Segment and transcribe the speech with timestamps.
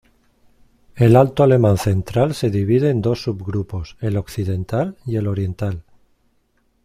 [0.95, 5.83] El alto alemán central se divide en dos subgrupos: el occidental y el oriental.